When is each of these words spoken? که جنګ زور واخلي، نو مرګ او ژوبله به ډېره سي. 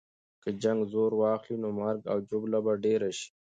که 0.43 0.49
جنګ 0.63 0.79
زور 0.91 1.11
واخلي، 1.21 1.55
نو 1.63 1.69
مرګ 1.79 2.01
او 2.11 2.17
ژوبله 2.27 2.59
به 2.65 2.73
ډېره 2.83 3.09
سي. 3.17 3.27